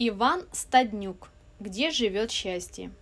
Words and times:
Иван 0.00 0.44
Стаднюк. 0.52 1.28
Где 1.58 1.90
живет 1.90 2.30
счастье? 2.30 2.92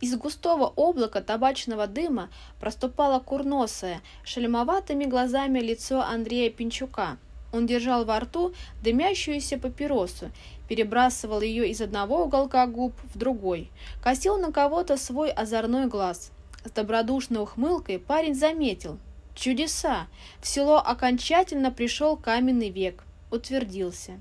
Из 0.00 0.14
густого 0.14 0.72
облака 0.76 1.20
табачного 1.20 1.88
дыма 1.88 2.30
проступало 2.60 3.18
курносое, 3.18 4.00
шельмоватыми 4.22 5.04
глазами 5.06 5.58
лицо 5.58 6.00
Андрея 6.00 6.48
Пинчука. 6.48 7.18
Он 7.52 7.66
держал 7.66 8.04
во 8.04 8.20
рту 8.20 8.54
дымящуюся 8.84 9.58
папиросу, 9.58 10.30
перебрасывал 10.68 11.40
ее 11.40 11.68
из 11.68 11.80
одного 11.80 12.22
уголка 12.22 12.68
губ 12.68 12.92
в 13.12 13.18
другой, 13.18 13.68
косил 14.00 14.38
на 14.38 14.52
кого-то 14.52 14.96
свой 14.96 15.32
озорной 15.32 15.88
глаз. 15.88 16.30
С 16.64 16.70
добродушной 16.70 17.42
ухмылкой 17.42 17.98
парень 17.98 18.36
заметил. 18.36 18.96
Чудеса! 19.34 20.06
В 20.40 20.46
село 20.46 20.78
окончательно 20.78 21.72
пришел 21.72 22.16
каменный 22.16 22.70
век. 22.70 23.02
Утвердился. 23.32 24.20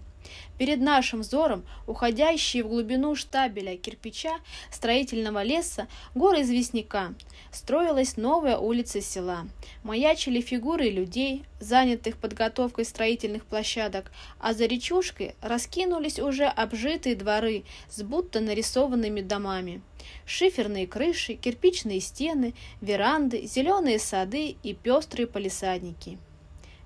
Перед 0.57 0.81
нашим 0.81 1.21
взором, 1.21 1.63
уходящие 1.87 2.63
в 2.63 2.67
глубину 2.67 3.15
штабеля 3.15 3.77
кирпича 3.77 4.39
строительного 4.71 5.41
леса, 5.41 5.87
горы 6.15 6.41
известняка, 6.41 7.13
строилась 7.51 8.17
новая 8.17 8.57
улица 8.57 9.01
села. 9.01 9.47
Маячили 9.83 10.41
фигуры 10.41 10.89
людей, 10.89 11.45
занятых 11.61 12.17
подготовкой 12.17 12.85
строительных 12.85 13.45
площадок, 13.45 14.11
а 14.39 14.53
за 14.53 14.65
речушкой 14.65 15.35
раскинулись 15.41 16.19
уже 16.19 16.45
обжитые 16.45 17.15
дворы 17.15 17.63
с 17.89 18.01
будто 18.01 18.41
нарисованными 18.41 19.21
домами. 19.21 19.81
Шиферные 20.25 20.87
крыши, 20.87 21.35
кирпичные 21.35 22.01
стены, 22.01 22.53
веранды, 22.81 23.45
зеленые 23.45 23.99
сады 23.99 24.55
и 24.61 24.73
пестрые 24.73 25.27
полисадники. 25.27 26.17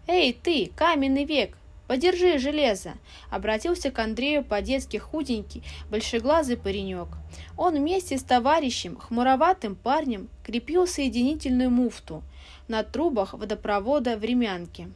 «Эй, 0.07 0.33
ты, 0.33 0.71
каменный 0.75 1.25
век!» 1.25 1.57
«Подержи 1.93 2.39
железо!»— 2.39 2.93
обратился 3.29 3.91
к 3.91 3.99
Андрею 3.99 4.43
по-детски 4.43 4.97
худенький, 4.97 5.61
большеглазый 5.91 6.57
паренек. 6.57 7.07
Он 7.55 7.75
вместе 7.75 8.17
с 8.17 8.23
товарищем, 8.23 8.97
хмуроватым 8.97 9.75
парнем, 9.75 10.27
крепил 10.43 10.87
соединительную 10.87 11.69
муфту 11.69 12.23
на 12.67 12.81
трубах 12.81 13.35
водопровода 13.35 14.17
времянки. 14.17 14.91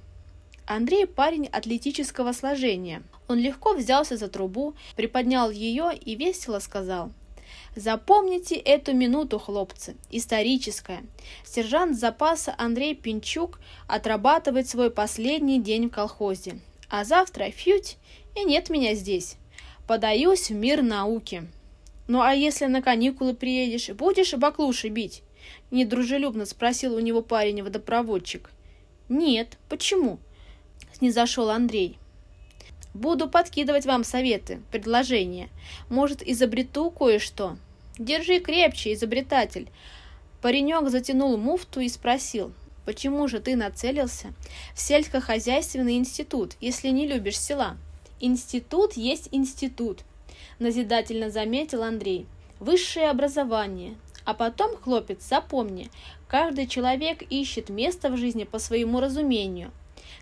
Андрей 0.66 1.06
парень 1.06 1.45
атлетического 1.45 2.31
сложения. 2.31 3.04
Он 3.28 3.38
легко 3.38 3.76
взялся 3.76 4.17
за 4.17 4.28
трубу, 4.28 4.73
приподнял 4.95 5.52
ее 5.52 5.92
и 5.95 6.16
весело 6.16 6.58
сказал 6.58 7.11
Запомните 7.76 8.56
эту 8.56 8.95
минуту, 8.95 9.38
хлопцы, 9.38 9.95
историческая. 10.09 11.04
Сержант 11.45 11.95
запаса 11.95 12.56
Андрей 12.58 12.95
Пинчук 12.95 13.59
отрабатывает 13.88 14.67
свой 14.67 14.89
последний 14.89 15.61
день 15.61 15.89
в 15.89 15.92
колхозе. 15.92 16.59
А 16.90 17.04
завтра 17.04 17.52
фють, 17.52 17.98
и 18.36 18.44
нет 18.44 18.70
меня 18.70 18.96
здесь. 18.96 19.38
Подаюсь 19.88 20.50
в 20.50 20.54
мир 20.54 20.82
науки. 20.82 21.44
Ну 22.08 22.22
а 22.22 22.34
если 22.34 22.66
на 22.66 22.82
каникулы 22.82 23.34
приедешь, 23.34 23.90
будешь 23.90 24.34
баклуши 24.34 24.90
бить? 24.90 25.24
Недружелюбно 25.72 26.46
спросил 26.46 26.96
у 26.96 27.00
него 27.00 27.22
парень-водопроводчик. 27.22 28.50
Нет, 29.10 29.58
почему? 29.70 30.20
Снизошел 30.94 31.50
Андрей. 31.50 31.98
Буду 32.94 33.30
подкидывать 33.30 33.86
вам 33.86 34.04
советы, 34.04 34.62
предложения. 34.72 35.50
Может, 35.90 36.26
изобрету 36.26 36.90
кое-что. 36.90 37.58
Держи 38.00 38.40
крепче, 38.40 38.94
изобретатель. 38.94 39.70
Паренек 40.42 40.90
затянул 40.90 41.38
муфту 41.38 41.80
и 41.80 41.90
спросил. 41.90 42.52
Почему 42.88 43.28
же 43.28 43.42
ты 43.42 43.58
нацелился 43.58 44.34
в 44.74 44.80
сельскохозяйственный 44.80 45.98
институт, 45.98 46.54
если 46.62 46.88
не 46.88 47.06
любишь 47.06 47.38
села? 47.38 47.76
Институт 48.22 48.94
есть 48.94 49.28
институт, 49.34 50.04
назидательно 50.58 51.30
заметил 51.30 51.84
Андрей. 51.84 52.28
Высшее 52.62 53.10
образование. 53.10 53.98
А 54.24 54.34
потом, 54.34 54.78
хлопец, 54.78 55.22
запомни, 55.28 55.92
каждый 56.30 56.66
человек 56.66 57.23
ищет 57.23 57.67
место 57.67 58.10
в 58.10 58.16
жизни 58.16 58.45
по 58.45 58.58
своему 58.58 59.02
разумению. 59.02 59.72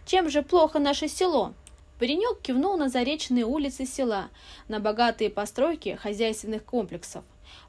Чем 0.08 0.28
же 0.28 0.42
плохо 0.42 0.80
наше 0.80 1.08
село? 1.08 1.54
Паренек 2.00 2.42
кивнул 2.42 2.78
на 2.78 2.90
заречные 2.90 3.46
улицы 3.46 3.86
села, 3.86 4.30
на 4.68 4.80
богатые 4.80 5.30
постройки 5.30 6.00
хозяйственных 6.02 6.66
комплексов. 6.66 7.24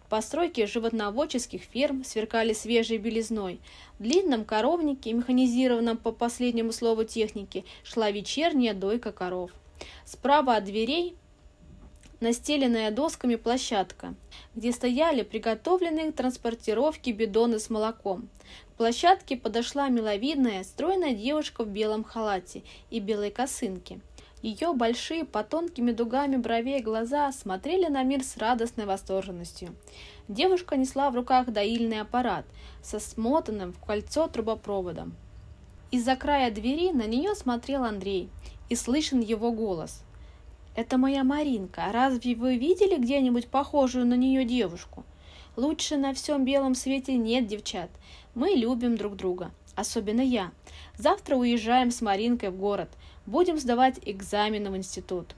Постройки 0.09 0.67
животноводческих 0.67 1.63
ферм 1.63 2.05
сверкали 2.05 2.53
свежей 2.53 2.99
белизной. 2.99 3.61
В 3.99 4.05
длинном 4.05 4.45
коровнике, 4.45 5.13
механизированном 5.13 5.97
по 5.97 6.13
последнему 6.13 6.73
слову 6.73 7.05
техники, 7.05 7.65
шла 7.83 8.11
вечерняя 8.11 8.73
дойка 8.73 9.11
коров. 9.11 9.51
Справа 10.05 10.57
от 10.57 10.65
дверей 10.65 11.17
настеленная 12.21 12.91
досками 12.91 13.37
площадка, 13.37 14.15
где 14.55 14.73
стояли 14.73 15.23
приготовленные 15.23 16.13
к 16.13 16.17
транспортировке 16.17 17.13
бидоны 17.13 17.59
с 17.59 17.69
молоком. 17.69 18.29
К 18.73 18.77
площадке 18.79 19.37
подошла 19.37 19.89
миловидная, 19.89 20.65
стройная 20.65 21.15
девушка 21.15 21.65
в 21.65 21.69
белом 21.69 22.05
халате 22.05 22.63
и 22.91 23.01
белой 23.01 23.31
косынке. 23.31 24.01
Ее 24.47 24.75
большие 24.75 25.25
по 25.25 25.43
тонкими 25.43 25.91
дугами 25.91 26.37
бровей 26.37 26.81
глаза 26.81 27.33
смотрели 27.33 27.89
на 27.89 28.05
мир 28.05 28.23
с 28.23 28.37
радостной 28.37 28.87
восторженностью. 28.87 29.75
Девушка 30.29 30.77
несла 30.77 31.11
в 31.11 31.17
руках 31.17 31.51
доильный 31.51 32.01
аппарат 32.01 32.45
со 32.81 33.01
смотанным 33.01 33.73
в 33.73 33.81
кольцо 33.81 34.29
трубопроводом. 34.29 35.17
Из-за 35.91 36.15
края 36.15 36.53
двери 36.53 36.93
на 36.93 37.09
нее 37.09 37.35
смотрел 37.35 37.83
Андрей, 37.83 38.31
и 38.69 38.77
слышен 38.77 39.19
его 39.19 39.51
голос. 39.51 40.05
«Это 40.77 40.97
моя 40.97 41.25
Маринка. 41.25 41.83
Разве 41.93 42.37
вы 42.37 42.57
видели 42.57 42.99
где-нибудь 43.03 43.49
похожую 43.49 44.07
на 44.07 44.15
нее 44.15 44.45
девушку? 44.45 45.03
Лучше 45.57 45.97
на 45.97 46.15
всем 46.15 46.45
белом 46.45 46.77
свете 46.77 47.17
нет 47.17 47.49
девчат. 47.49 47.91
Мы 48.37 48.51
любим 48.51 48.97
друг 48.97 49.17
друга, 49.17 49.51
особенно 49.77 50.21
я. 50.21 50.51
Завтра 50.97 51.37
уезжаем 51.37 51.91
с 51.91 52.01
Маринкой 52.01 52.51
в 52.51 52.57
город. 52.57 52.89
Будем 53.27 53.59
сдавать 53.59 54.01
экзамены 54.05 54.71
в 54.71 54.77
институт. 54.77 55.35